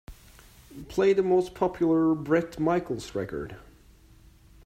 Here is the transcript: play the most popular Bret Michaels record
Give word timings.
play 0.87 1.13
the 1.13 1.21
most 1.21 1.53
popular 1.53 2.15
Bret 2.15 2.59
Michaels 2.59 3.13
record 3.13 3.55